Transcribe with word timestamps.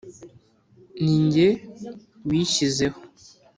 Nijye 1.03 1.47
wishyizeho 2.27 2.99